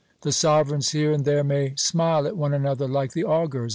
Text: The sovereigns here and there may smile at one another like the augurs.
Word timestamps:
The 0.21 0.31
sovereigns 0.31 0.93
here 0.93 1.11
and 1.11 1.25
there 1.25 1.43
may 1.43 1.75
smile 1.75 2.25
at 2.25 2.35
one 2.35 2.55
another 2.55 2.87
like 2.87 3.11
the 3.11 3.23
augurs. 3.23 3.69